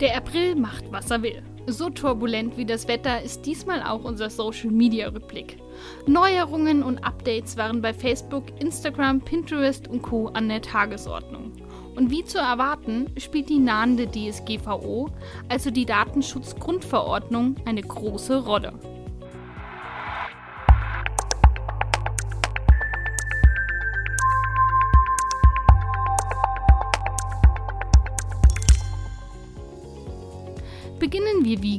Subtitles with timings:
[0.00, 1.42] Der April macht, was er will.
[1.66, 5.58] So turbulent wie das Wetter ist diesmal auch unser Social Media Rückblick.
[6.06, 10.28] Neuerungen und Updates waren bei Facebook, Instagram, Pinterest und Co.
[10.28, 11.52] an der Tagesordnung.
[11.94, 15.10] Und wie zu erwarten, spielt die nahende DSGVO,
[15.48, 18.72] also die Datenschutzgrundverordnung, eine große Rolle.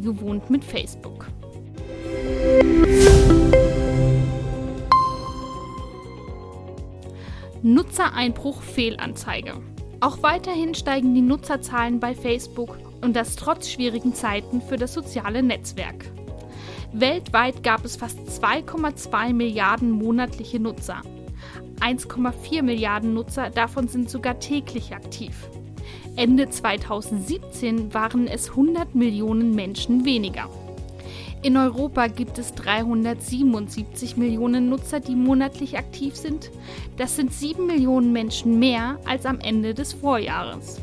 [0.05, 1.27] Gewohnt mit Facebook.
[7.61, 9.53] Nutzereinbruch Fehlanzeige.
[9.99, 15.41] Auch weiterhin steigen die Nutzerzahlen bei Facebook und das trotz schwierigen Zeiten für das soziale
[15.41, 16.05] Netzwerk.
[16.93, 21.01] Weltweit gab es fast 2,2 Milliarden monatliche Nutzer.
[21.79, 25.49] 1,4 Milliarden Nutzer davon sind sogar täglich aktiv.
[26.17, 30.49] Ende 2017 waren es 100 Millionen Menschen weniger.
[31.41, 36.51] In Europa gibt es 377 Millionen Nutzer, die monatlich aktiv sind.
[36.95, 40.81] Das sind 7 Millionen Menschen mehr als am Ende des Vorjahres.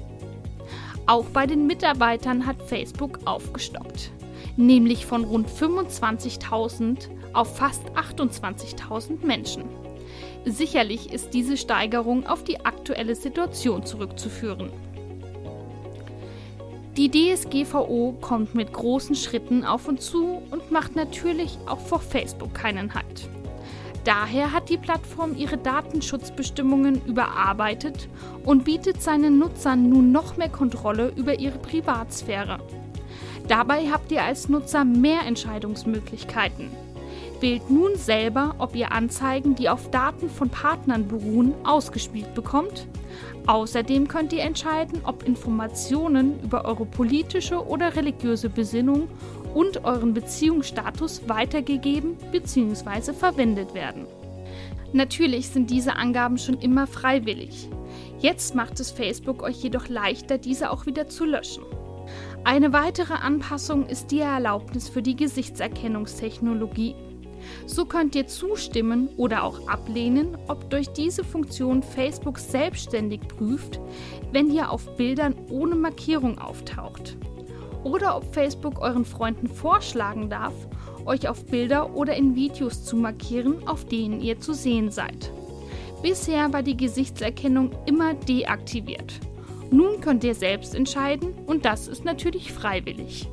[1.07, 4.13] Auch bei den Mitarbeitern hat Facebook aufgestockt,
[4.59, 9.65] nämlich von rund 25.000 auf fast 28.000 Menschen.
[10.45, 14.71] Sicherlich ist diese Steigerung auf die aktuelle Situation zurückzuführen.
[16.97, 22.53] Die DSGVO kommt mit großen Schritten auf uns zu und macht natürlich auch vor Facebook
[22.53, 23.31] keinen Halt.
[24.05, 28.11] Daher hat die Plattform ihre Datenschutzbestimmungen überarbeitet
[28.45, 32.59] und bietet seinen Nutzern nun noch mehr Kontrolle über ihre Privatsphäre.
[33.49, 36.69] Dabei habt ihr als Nutzer mehr Entscheidungsmöglichkeiten.
[37.43, 42.87] Wählt nun selber, ob ihr Anzeigen, die auf Daten von Partnern beruhen, ausgespielt bekommt.
[43.49, 49.09] Außerdem könnt ihr entscheiden, ob Informationen über eure politische oder religiöse Besinnung
[49.55, 53.13] und euren Beziehungsstatus weitergegeben bzw.
[53.13, 54.07] verwendet werden.
[54.93, 57.69] Natürlich sind diese Angaben schon immer freiwillig.
[58.21, 61.65] Jetzt macht es Facebook euch jedoch leichter, diese auch wieder zu löschen.
[62.45, 66.95] Eine weitere Anpassung ist die Erlaubnis für die Gesichtserkennungstechnologie
[67.67, 73.81] so könnt ihr zustimmen oder auch ablehnen, ob durch diese Funktion Facebook selbstständig prüft,
[74.33, 77.17] wenn ihr auf Bildern ohne Markierung auftaucht.
[77.85, 80.55] Oder ob Facebook euren Freunden vorschlagen darf,
[81.05, 85.33] euch auf Bilder oder in Videos zu markieren, auf denen ihr zu sehen seid.
[86.03, 89.21] Bisher war die Gesichtserkennung immer deaktiviert.
[89.71, 93.29] Nun könnt ihr selbst entscheiden und das ist natürlich freiwillig.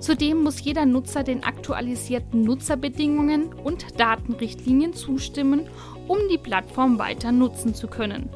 [0.00, 5.68] Zudem muss jeder Nutzer den aktualisierten Nutzerbedingungen und Datenrichtlinien zustimmen,
[6.06, 8.30] um die Plattform weiter nutzen zu können.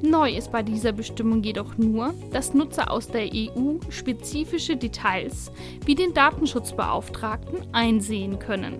[0.00, 5.52] Neu ist bei dieser Bestimmung jedoch nur, dass Nutzer aus der EU spezifische Details
[5.84, 8.78] wie den Datenschutzbeauftragten einsehen können.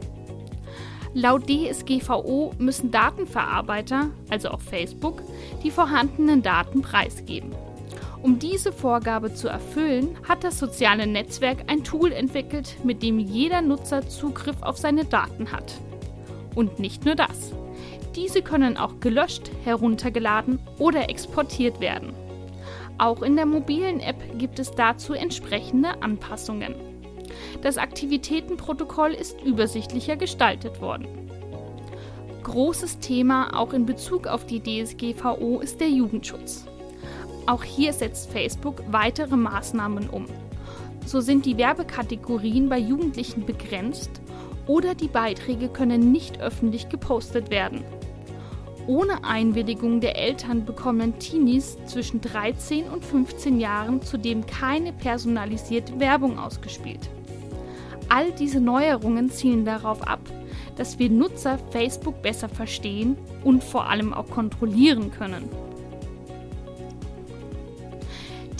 [1.15, 5.23] Laut DSGVO müssen Datenverarbeiter, also auch Facebook,
[5.63, 7.53] die vorhandenen Daten preisgeben.
[8.23, 13.63] Um diese Vorgabe zu erfüllen, hat das soziale Netzwerk ein Tool entwickelt, mit dem jeder
[13.63, 15.75] Nutzer Zugriff auf seine Daten hat.
[16.55, 17.53] Und nicht nur das.
[18.15, 22.13] Diese können auch gelöscht, heruntergeladen oder exportiert werden.
[22.97, 26.77] Auch in der mobilen App gibt es dazu entsprechende Anpassungen.
[27.63, 31.09] Das Aktivitätenprotokoll ist übersichtlicher gestaltet worden.
[32.45, 36.67] Großes Thema auch in Bezug auf die DSGVO ist der Jugendschutz.
[37.47, 40.27] Auch hier setzt Facebook weitere Maßnahmen um.
[41.07, 44.11] So sind die Werbekategorien bei Jugendlichen begrenzt
[44.67, 47.83] oder die Beiträge können nicht öffentlich gepostet werden.
[48.87, 56.39] Ohne Einwilligung der Eltern bekommen Teenies zwischen 13 und 15 Jahren zudem keine personalisierte Werbung
[56.39, 57.09] ausgespielt.
[58.09, 60.21] All diese Neuerungen zielen darauf ab,
[60.77, 65.49] dass wir Nutzer Facebook besser verstehen und vor allem auch kontrollieren können.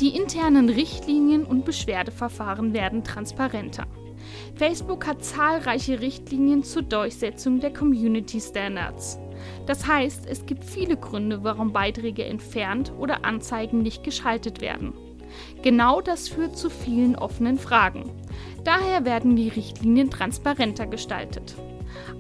[0.01, 3.87] Die internen Richtlinien und Beschwerdeverfahren werden transparenter.
[4.55, 9.19] Facebook hat zahlreiche Richtlinien zur Durchsetzung der Community Standards.
[9.67, 14.93] Das heißt, es gibt viele Gründe, warum Beiträge entfernt oder Anzeigen nicht geschaltet werden.
[15.63, 18.11] Genau das führt zu vielen offenen Fragen.
[18.65, 21.57] Daher werden die Richtlinien transparenter gestaltet.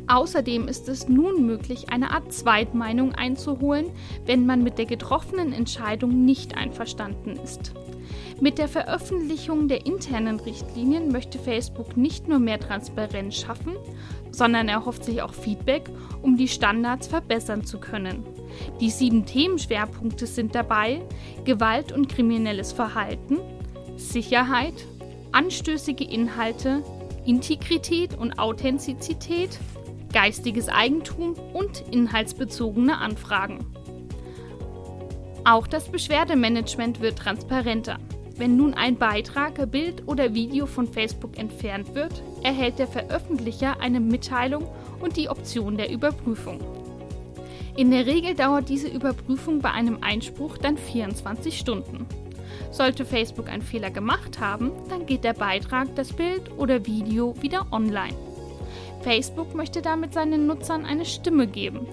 [0.06, 3.86] Außerdem ist es nun möglich, eine Art Zweitmeinung einzuholen,
[4.26, 7.72] wenn man mit der getroffenen Entscheidung nicht einverstanden ist.
[8.40, 13.74] Mit der Veröffentlichung der internen Richtlinien möchte Facebook nicht nur mehr Transparenz schaffen,
[14.32, 15.88] sondern erhofft sich auch Feedback,
[16.22, 18.24] um die Standards verbessern zu können.
[18.80, 21.02] Die sieben Themenschwerpunkte sind dabei
[21.44, 23.38] Gewalt und kriminelles Verhalten,
[23.96, 24.74] Sicherheit,
[25.30, 26.82] anstößige Inhalte,
[27.24, 29.58] Integrität und Authentizität,
[30.12, 33.66] geistiges Eigentum und inhaltsbezogene Anfragen.
[35.44, 37.98] Auch das Beschwerdemanagement wird transparenter.
[38.36, 44.00] Wenn nun ein Beitrag, Bild oder Video von Facebook entfernt wird, erhält der Veröffentlicher eine
[44.00, 44.68] Mitteilung
[45.00, 46.60] und die Option der Überprüfung.
[47.76, 52.06] In der Regel dauert diese Überprüfung bei einem Einspruch dann 24 Stunden.
[52.72, 57.66] Sollte Facebook einen Fehler gemacht haben, dann geht der Beitrag, das Bild oder Video wieder
[57.70, 58.16] online.
[59.02, 61.86] Facebook möchte damit seinen Nutzern eine Stimme geben.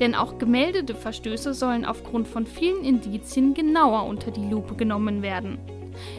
[0.00, 5.58] Denn auch gemeldete Verstöße sollen aufgrund von vielen Indizien genauer unter die Lupe genommen werden.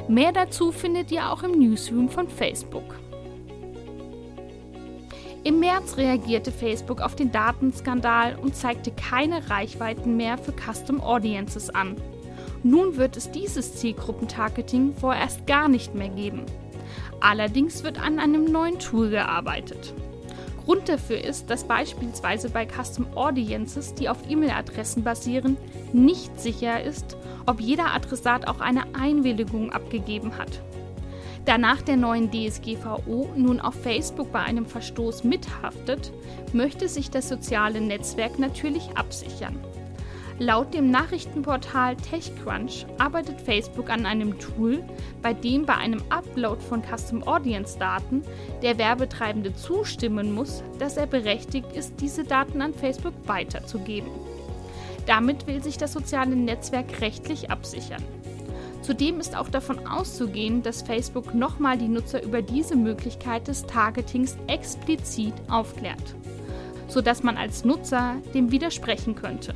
[0.07, 2.95] Mehr dazu findet ihr auch im Newsroom von Facebook.
[5.43, 11.69] Im März reagierte Facebook auf den Datenskandal und zeigte keine Reichweiten mehr für Custom Audiences
[11.69, 11.95] an.
[12.63, 16.45] Nun wird es dieses Zielgruppentargeting vorerst gar nicht mehr geben.
[17.21, 19.93] Allerdings wird an einem neuen Tool gearbeitet.
[20.65, 25.57] Grund dafür ist, dass beispielsweise bei Custom Audiences, die auf E-Mail-Adressen basieren,
[25.93, 30.61] nicht sicher ist, ob jeder Adressat auch eine Einwilligung abgegeben hat.
[31.45, 36.11] Da nach der neuen DSGVO nun auf Facebook bei einem Verstoß mithaftet,
[36.53, 39.57] möchte sich das soziale Netzwerk natürlich absichern.
[40.41, 44.81] Laut dem Nachrichtenportal TechCrunch arbeitet Facebook an einem Tool,
[45.21, 48.23] bei dem bei einem Upload von Custom Audience Daten
[48.61, 54.09] der Werbetreibende zustimmen muss, dass er berechtigt ist, diese Daten an Facebook weiterzugeben.
[55.05, 58.03] Damit will sich das soziale Netzwerk rechtlich absichern.
[58.81, 64.37] Zudem ist auch davon auszugehen, dass Facebook nochmal die Nutzer über diese Möglichkeit des Targetings
[64.47, 66.15] explizit aufklärt,
[66.87, 69.53] sodass man als Nutzer dem widersprechen könnte.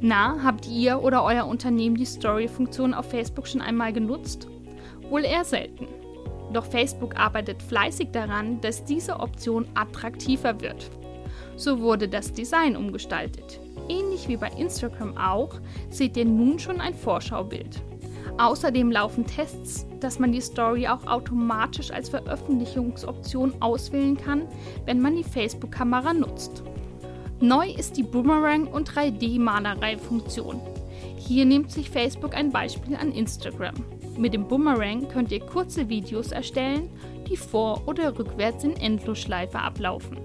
[0.00, 4.46] Na, habt ihr oder euer Unternehmen die Story-Funktion auf Facebook schon einmal genutzt?
[5.10, 5.88] Wohl eher selten.
[6.52, 10.90] Doch Facebook arbeitet fleißig daran, dass diese Option attraktiver wird.
[11.56, 13.60] So wurde das Design umgestaltet.
[13.88, 15.56] Ähnlich wie bei Instagram auch,
[15.90, 17.82] seht ihr nun schon ein Vorschaubild.
[18.38, 24.42] Außerdem laufen Tests, dass man die Story auch automatisch als Veröffentlichungsoption auswählen kann,
[24.84, 26.62] wenn man die Facebook-Kamera nutzt.
[27.40, 30.60] Neu ist die Boomerang- und 3D-Malerei-Funktion.
[31.16, 33.76] Hier nimmt sich Facebook ein Beispiel an Instagram.
[34.16, 36.90] Mit dem Boomerang könnt ihr kurze Videos erstellen,
[37.28, 40.18] die vor- oder rückwärts in Endlosschleife ablaufen.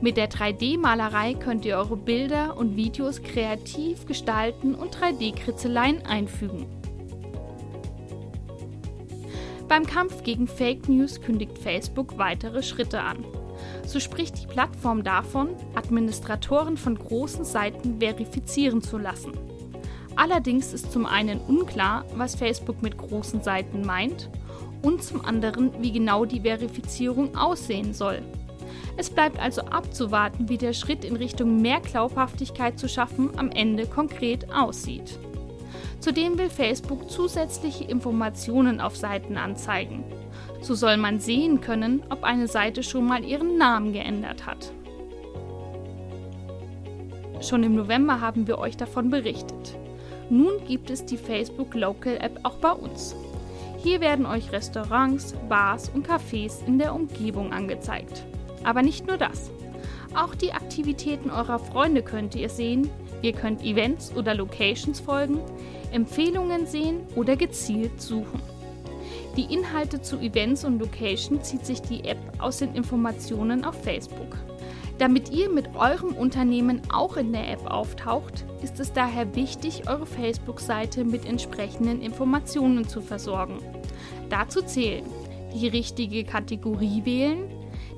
[0.00, 6.66] Mit der 3D-Malerei könnt ihr eure Bilder und Videos kreativ gestalten und 3D-Kritzeleien einfügen.
[9.66, 13.24] Beim Kampf gegen Fake News kündigt Facebook weitere Schritte an.
[13.86, 19.32] So spricht die Plattform davon, Administratoren von großen Seiten verifizieren zu lassen.
[20.16, 24.28] Allerdings ist zum einen unklar, was Facebook mit großen Seiten meint
[24.82, 28.22] und zum anderen, wie genau die Verifizierung aussehen soll.
[28.96, 33.86] Es bleibt also abzuwarten, wie der Schritt in Richtung mehr Glaubhaftigkeit zu schaffen am Ende
[33.86, 35.18] konkret aussieht.
[36.00, 40.04] Zudem will Facebook zusätzliche Informationen auf Seiten anzeigen.
[40.66, 44.72] So soll man sehen können, ob eine Seite schon mal ihren Namen geändert hat.
[47.40, 49.78] Schon im November haben wir euch davon berichtet.
[50.28, 53.14] Nun gibt es die Facebook Local App auch bei uns.
[53.78, 58.26] Hier werden euch Restaurants, Bars und Cafés in der Umgebung angezeigt.
[58.64, 59.52] Aber nicht nur das.
[60.16, 62.90] Auch die Aktivitäten eurer Freunde könnt ihr sehen.
[63.22, 65.38] Ihr könnt Events oder Locations folgen,
[65.92, 68.55] Empfehlungen sehen oder gezielt suchen.
[69.36, 74.34] Die Inhalte zu Events und Location zieht sich die App aus den Informationen auf Facebook.
[74.98, 80.06] Damit ihr mit eurem Unternehmen auch in der App auftaucht, ist es daher wichtig, eure
[80.06, 83.58] Facebook-Seite mit entsprechenden Informationen zu versorgen.
[84.30, 85.04] Dazu zählen
[85.54, 87.50] die richtige Kategorie wählen,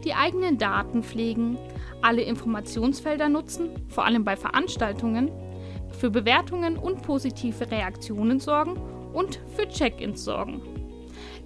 [0.05, 1.57] die eigenen Daten pflegen,
[2.03, 5.31] alle Informationsfelder nutzen, vor allem bei Veranstaltungen,
[5.91, 8.77] für Bewertungen und positive Reaktionen sorgen
[9.13, 10.78] und für Check-ins sorgen.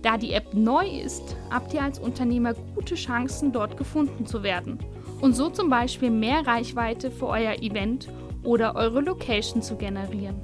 [0.02, 4.78] Da die App neu ist, habt ihr als Unternehmer gute Chancen, dort gefunden zu werden
[5.20, 8.08] und so zum Beispiel mehr Reichweite für euer Event
[8.42, 10.36] oder eure Location zu generieren.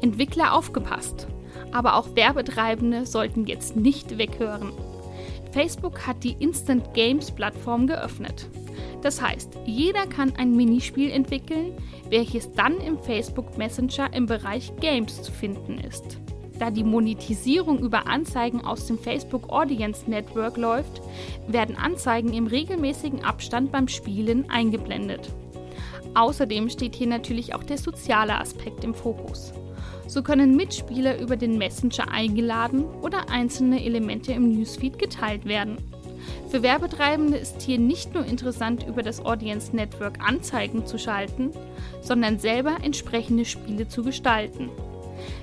[0.00, 1.26] Entwickler aufgepasst,
[1.72, 4.72] aber auch Werbetreibende sollten jetzt nicht weghören.
[5.50, 8.48] Facebook hat die Instant Games Plattform geöffnet.
[9.02, 11.72] Das heißt, jeder kann ein Minispiel entwickeln,
[12.08, 16.18] welches dann im Facebook Messenger im Bereich Games zu finden ist.
[16.60, 21.00] Da die Monetisierung über Anzeigen aus dem Facebook Audience Network läuft,
[21.48, 25.32] werden Anzeigen im regelmäßigen Abstand beim Spielen eingeblendet.
[26.14, 29.54] Außerdem steht hier natürlich auch der soziale Aspekt im Fokus.
[30.06, 35.78] So können Mitspieler über den Messenger eingeladen oder einzelne Elemente im Newsfeed geteilt werden.
[36.48, 41.52] Für Werbetreibende ist hier nicht nur interessant, über das Audience Network Anzeigen zu schalten,
[42.02, 44.68] sondern selber entsprechende Spiele zu gestalten.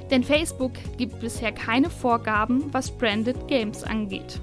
[0.09, 4.39] Denn Facebook gibt bisher keine Vorgaben, was Branded Games angeht.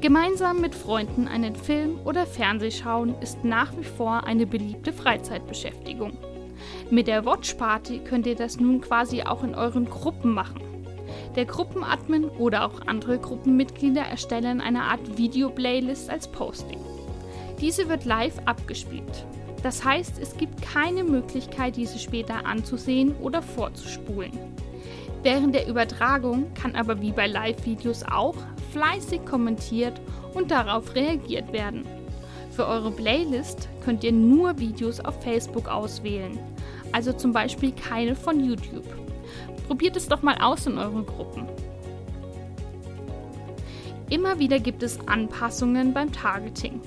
[0.00, 6.16] Gemeinsam mit Freunden einen Film oder Fernseh schauen ist nach wie vor eine beliebte Freizeitbeschäftigung.
[6.90, 10.62] Mit der Watch Party könnt ihr das nun quasi auch in euren Gruppen machen.
[11.36, 16.80] Der Gruppenadmin oder auch andere Gruppenmitglieder erstellen eine Art Video-Playlist als Posting.
[17.60, 19.26] Diese wird live abgespielt.
[19.62, 24.32] Das heißt, es gibt keine Möglichkeit, diese später anzusehen oder vorzuspulen.
[25.22, 28.36] Während der Übertragung kann aber wie bei Live-Videos auch
[28.72, 30.00] fleißig kommentiert
[30.32, 31.84] und darauf reagiert werden.
[32.50, 36.38] Für eure Playlist könnt ihr nur Videos auf Facebook auswählen,
[36.92, 38.86] also zum Beispiel keine von YouTube.
[39.66, 41.46] Probiert es doch mal aus in euren Gruppen.
[44.08, 46.80] Immer wieder gibt es Anpassungen beim Targeting.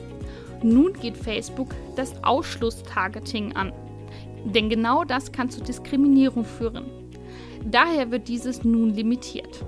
[0.63, 3.74] Nun geht Facebook das Ausschlusstargeting an.
[4.46, 6.86] Denn genau das kann zu Diskriminierung führen.
[7.65, 9.65] Daher wird dieses nun limitiert.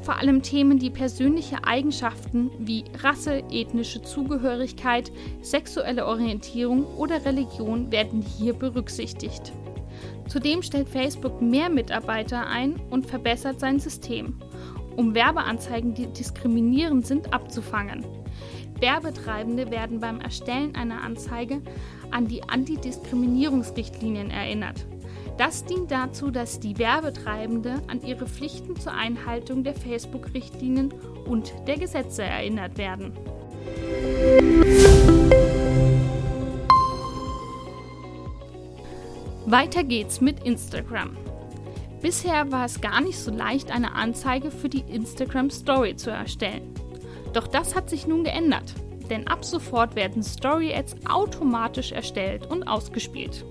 [0.00, 8.22] Vor allem Themen, die persönliche Eigenschaften wie Rasse, ethnische Zugehörigkeit, sexuelle Orientierung oder Religion werden
[8.22, 9.52] hier berücksichtigt.
[10.28, 14.38] Zudem stellt Facebook mehr Mitarbeiter ein und verbessert sein System,
[14.96, 18.04] um Werbeanzeigen, die diskriminierend sind, abzufangen.
[18.80, 21.62] Werbetreibende werden beim Erstellen einer Anzeige
[22.10, 24.86] an die Antidiskriminierungsrichtlinien erinnert.
[25.36, 30.92] Das dient dazu, dass die Werbetreibende an ihre Pflichten zur Einhaltung der Facebook-Richtlinien
[31.26, 33.12] und der Gesetze erinnert werden.
[39.46, 41.16] Weiter geht's mit Instagram.
[42.02, 46.67] Bisher war es gar nicht so leicht, eine Anzeige für die Instagram Story zu erstellen.
[47.32, 48.74] Doch das hat sich nun geändert,
[49.10, 53.44] denn ab sofort werden Story Ads automatisch erstellt und ausgespielt.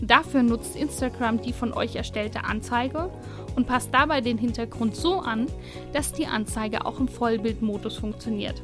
[0.00, 3.10] Dafür nutzt Instagram die von euch erstellte Anzeige
[3.56, 5.46] und passt dabei den Hintergrund so an,
[5.92, 8.62] dass die Anzeige auch im Vollbildmodus funktioniert.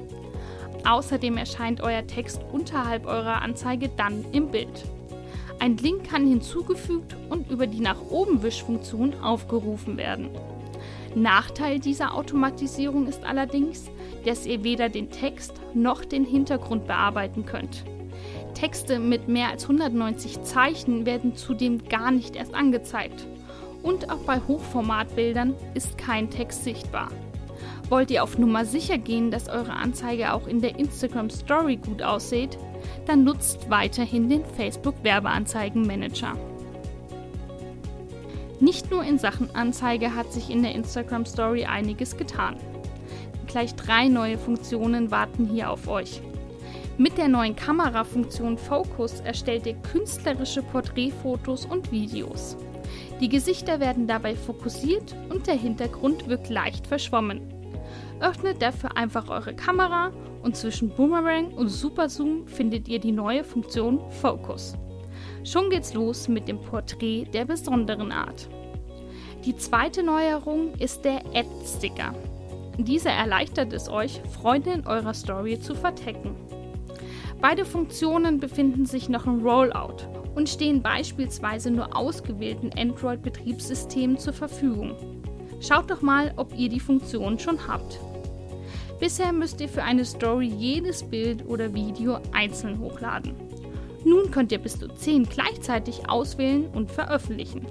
[0.86, 4.84] Außerdem erscheint euer Text unterhalb eurer Anzeige dann im Bild.
[5.58, 10.30] Ein Link kann hinzugefügt und über die nach oben Wischfunktion aufgerufen werden.
[11.14, 13.90] Nachteil dieser Automatisierung ist allerdings,
[14.26, 17.84] dass ihr weder den Text noch den Hintergrund bearbeiten könnt.
[18.54, 23.26] Texte mit mehr als 190 Zeichen werden zudem gar nicht erst angezeigt.
[23.82, 27.08] Und auch bei Hochformatbildern ist kein Text sichtbar.
[27.88, 32.02] Wollt ihr auf Nummer sicher gehen, dass eure Anzeige auch in der Instagram Story gut
[32.02, 32.58] aussieht,
[33.06, 36.34] dann nutzt weiterhin den Facebook Werbeanzeigenmanager.
[38.58, 42.56] Nicht nur in Sachen Anzeige hat sich in der Instagram Story einiges getan.
[43.56, 46.20] Gleich drei neue Funktionen warten hier auf euch.
[46.98, 52.58] Mit der neuen Kamerafunktion Focus erstellt ihr künstlerische Porträtfotos und Videos.
[53.18, 57.40] Die Gesichter werden dabei fokussiert und der Hintergrund wirkt leicht verschwommen.
[58.20, 63.42] Öffnet dafür einfach eure Kamera und zwischen Boomerang und Super Zoom findet ihr die neue
[63.42, 64.74] Funktion Focus.
[65.44, 68.50] Schon geht's los mit dem Porträt der besonderen Art.
[69.46, 72.12] Die zweite Neuerung ist der Ad-Sticker.
[72.78, 76.34] Dieser erleichtert es euch, Freunde in eurer Story zu vertecken.
[77.40, 79.96] Beide Funktionen befinden sich noch im Rollout
[80.34, 84.94] und stehen beispielsweise nur ausgewählten Android-Betriebssystemen zur Verfügung.
[85.60, 87.98] Schaut doch mal, ob ihr die Funktion schon habt.
[89.00, 93.34] Bisher müsst ihr für eine Story jedes Bild oder Video einzeln hochladen.
[94.04, 97.66] Nun könnt ihr bis zu 10 gleichzeitig auswählen und veröffentlichen.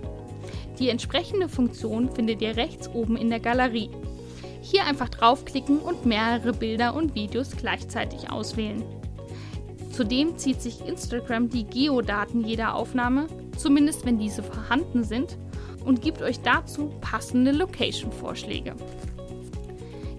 [0.79, 3.89] Die entsprechende Funktion findet ihr rechts oben in der Galerie.
[4.65, 8.83] Hier einfach draufklicken und mehrere Bilder und Videos gleichzeitig auswählen.
[9.91, 15.37] Zudem zieht sich Instagram die Geodaten jeder Aufnahme, zumindest wenn diese vorhanden sind,
[15.85, 18.73] und gibt euch dazu passende Location-Vorschläge.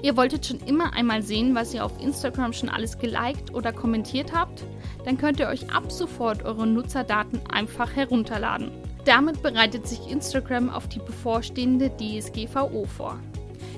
[0.01, 4.33] Ihr wolltet schon immer einmal sehen, was ihr auf Instagram schon alles geliked oder kommentiert
[4.33, 4.65] habt?
[5.05, 8.71] Dann könnt ihr euch ab sofort eure Nutzerdaten einfach herunterladen.
[9.05, 13.19] Damit bereitet sich Instagram auf die bevorstehende DSGVO vor.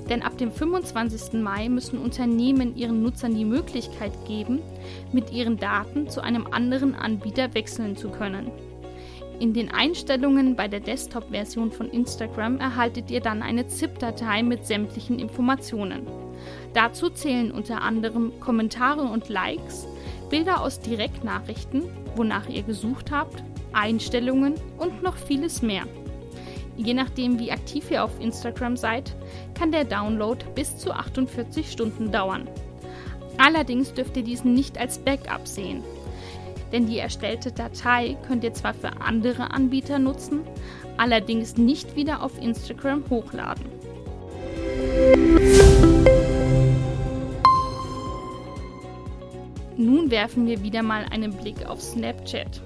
[0.09, 1.41] Denn ab dem 25.
[1.43, 4.61] Mai müssen Unternehmen ihren Nutzern die Möglichkeit geben,
[5.13, 8.51] mit ihren Daten zu einem anderen Anbieter wechseln zu können.
[9.39, 15.21] In den Einstellungen bei der Desktop-Version von Instagram erhaltet ihr dann eine ZIP-Datei mit sämtlichen
[15.21, 16.07] Informationen.
[16.75, 19.87] Dazu zählen unter anderem Kommentare und Likes,
[20.29, 21.85] Bilder aus Direktnachrichten,
[22.17, 25.85] wonach ihr gesucht habt, Einstellungen und noch vieles mehr.
[26.79, 29.15] Je nachdem, wie aktiv ihr auf Instagram seid,
[29.55, 32.49] kann der Download bis zu 48 Stunden dauern.
[33.37, 35.83] Allerdings dürft ihr diesen nicht als Backup sehen.
[36.73, 40.43] Denn die erstellte Datei könnt ihr zwar für andere Anbieter nutzen,
[40.97, 43.67] allerdings nicht wieder auf Instagram hochladen.
[49.77, 52.63] Nun werfen wir wieder mal einen Blick auf Snapchat.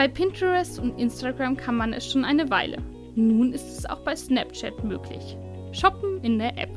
[0.00, 2.78] Bei Pinterest und Instagram kann man es schon eine Weile.
[3.16, 5.36] Nun ist es auch bei Snapchat möglich.
[5.72, 6.70] Shoppen in der App.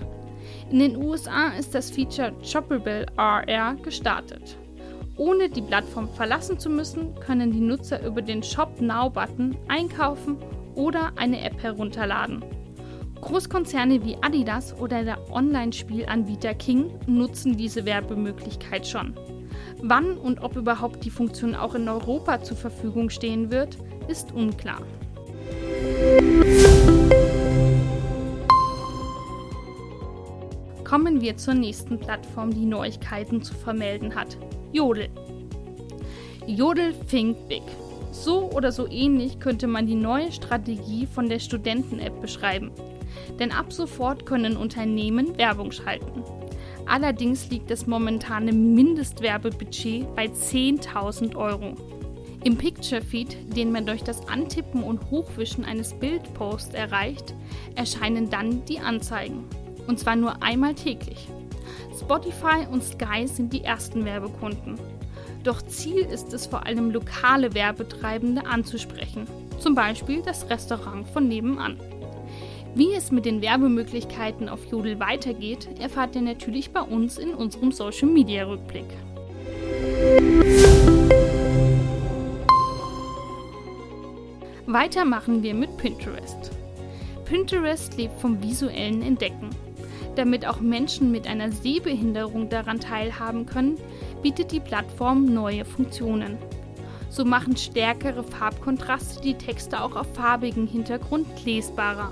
[0.69, 4.57] In den USA ist das Feature Shoppable RR gestartet.
[5.15, 10.35] Ohne die Plattform verlassen zu müssen, können die Nutzer über den Shop Now-Button einkaufen
[10.75, 12.43] oder eine App herunterladen.
[13.21, 19.13] Großkonzerne wie Adidas oder der Online-Spielanbieter King nutzen diese Werbemöglichkeit schon.
[19.81, 24.81] Wann und ob überhaupt die Funktion auch in Europa zur Verfügung stehen wird, ist unklar.
[30.83, 34.38] Kommen wir zur nächsten Plattform, die Neuigkeiten zu vermelden hat.
[34.72, 35.10] Jodel.
[36.45, 37.63] Jodel Think Big.
[38.12, 42.72] So oder so ähnlich könnte man die neue Strategie von der Studenten-App beschreiben.
[43.39, 46.24] Denn ab sofort können Unternehmen Werbung schalten.
[46.85, 51.75] Allerdings liegt das momentane Mindestwerbebudget bei 10.000 Euro.
[52.43, 57.33] Im Picture Feed, den man durch das Antippen und Hochwischen eines Bildposts erreicht,
[57.75, 59.45] erscheinen dann die Anzeigen.
[59.87, 61.29] Und zwar nur einmal täglich.
[61.97, 64.77] Spotify und Sky sind die ersten Werbekunden.
[65.43, 69.27] Doch Ziel ist es vor allem lokale Werbetreibende anzusprechen,
[69.59, 71.77] zum Beispiel das Restaurant von nebenan.
[72.75, 77.71] Wie es mit den Werbemöglichkeiten auf Jodel weitergeht, erfahrt ihr natürlich bei uns in unserem
[77.71, 78.87] Social Media Rückblick.
[84.65, 86.49] Weiter machen wir mit Pinterest.
[87.25, 89.51] Pinterest lebt vom visuellen Entdecken.
[90.15, 93.77] Damit auch Menschen mit einer Sehbehinderung daran teilhaben können,
[94.23, 96.38] bietet die Plattform neue Funktionen.
[97.12, 102.12] So machen stärkere Farbkontraste die Texte auch auf farbigem Hintergrund lesbarer.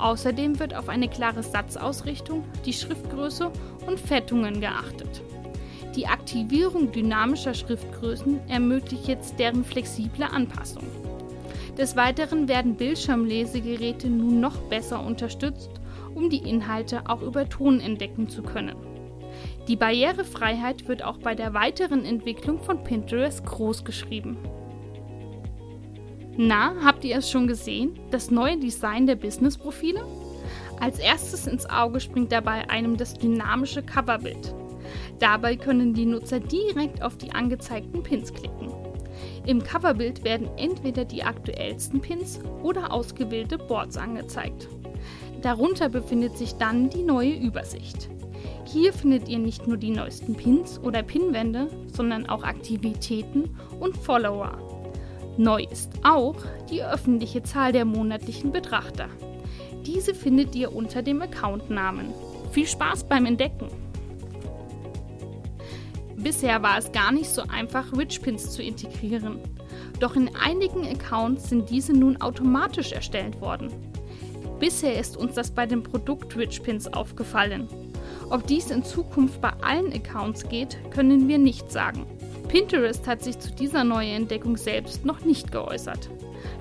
[0.00, 3.50] Außerdem wird auf eine klare Satzausrichtung, die Schriftgröße
[3.86, 5.22] und Fettungen geachtet.
[5.94, 10.84] Die Aktivierung dynamischer Schriftgrößen ermöglicht jetzt deren flexible Anpassung.
[11.78, 15.70] Des Weiteren werden Bildschirmlesegeräte nun noch besser unterstützt,
[16.14, 18.76] um die Inhalte auch über Ton entdecken zu können.
[19.68, 24.36] Die Barrierefreiheit wird auch bei der weiteren Entwicklung von Pinterest großgeschrieben.
[26.38, 27.98] Na, habt ihr es schon gesehen?
[28.10, 30.04] Das neue Design der Business-Profile?
[30.78, 34.54] Als erstes ins Auge springt dabei einem das dynamische Coverbild.
[35.18, 38.70] Dabei können die Nutzer direkt auf die angezeigten Pins klicken.
[39.46, 44.68] Im Coverbild werden entweder die aktuellsten Pins oder ausgewählte Boards angezeigt.
[45.40, 48.10] Darunter befindet sich dann die neue Übersicht.
[48.66, 54.65] Hier findet ihr nicht nur die neuesten Pins oder Pinwände, sondern auch Aktivitäten und Follower.
[55.38, 56.36] Neu ist auch
[56.70, 59.08] die öffentliche Zahl der monatlichen Betrachter.
[59.84, 62.06] Diese findet ihr unter dem Accountnamen.
[62.52, 63.68] Viel Spaß beim Entdecken!
[66.16, 69.38] Bisher war es gar nicht so einfach, Richpins zu integrieren.
[70.00, 73.68] Doch in einigen Accounts sind diese nun automatisch erstellt worden.
[74.58, 77.68] Bisher ist uns das bei dem Produkt Richpins aufgefallen.
[78.30, 82.06] Ob dies in Zukunft bei allen Accounts geht, können wir nicht sagen.
[82.58, 86.08] Pinterest hat sich zu dieser neuen Entdeckung selbst noch nicht geäußert.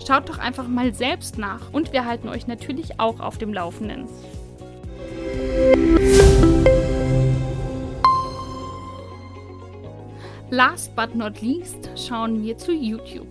[0.06, 4.06] Schaut doch einfach mal selbst nach und wir halten euch natürlich auch auf dem Laufenden.
[10.50, 13.30] Last but not least schauen wir zu YouTube.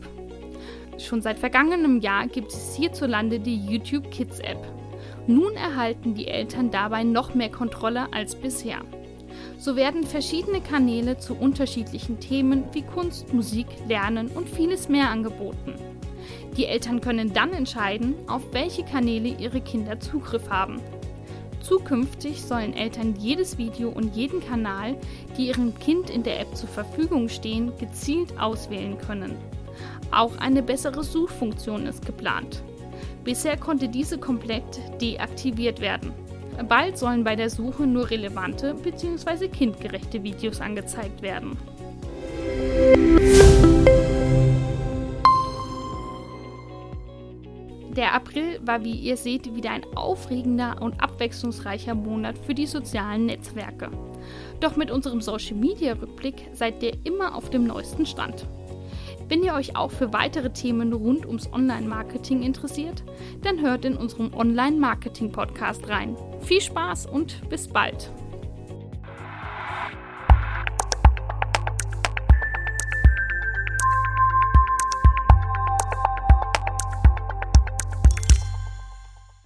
[0.96, 4.66] Schon seit vergangenem Jahr gibt es hierzulande die YouTube Kids App.
[5.26, 8.80] Nun erhalten die Eltern dabei noch mehr Kontrolle als bisher.
[9.64, 15.72] So werden verschiedene Kanäle zu unterschiedlichen Themen wie Kunst, Musik, Lernen und vieles mehr angeboten.
[16.58, 20.82] Die Eltern können dann entscheiden, auf welche Kanäle ihre Kinder Zugriff haben.
[21.62, 24.98] Zukünftig sollen Eltern jedes Video und jeden Kanal,
[25.38, 29.34] die ihrem Kind in der App zur Verfügung stehen, gezielt auswählen können.
[30.10, 32.62] Auch eine bessere Suchfunktion ist geplant.
[33.24, 36.12] Bisher konnte diese komplett deaktiviert werden.
[36.62, 39.48] Bald sollen bei der Suche nur relevante bzw.
[39.48, 41.56] kindgerechte Videos angezeigt werden.
[47.96, 53.26] Der April war, wie ihr seht, wieder ein aufregender und abwechslungsreicher Monat für die sozialen
[53.26, 53.88] Netzwerke.
[54.58, 58.46] Doch mit unserem Social Media Rückblick seid ihr immer auf dem neuesten Stand.
[59.28, 63.02] Wenn ihr euch auch für weitere Themen rund ums Online-Marketing interessiert,
[63.42, 66.16] dann hört in unserem Online-Marketing-Podcast rein.
[66.40, 68.12] Viel Spaß und bis bald!